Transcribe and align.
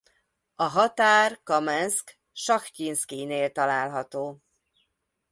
A 0.55 0.63
határ 0.63 1.39
Kamenszk-Sahtyinszkijnél 1.43 3.51
található. 3.51 4.41